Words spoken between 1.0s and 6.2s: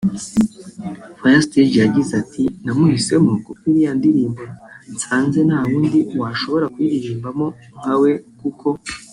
Fire Stage yagize ati “Namuhisemo kuko iriya ndirimbo nsanze ntawundi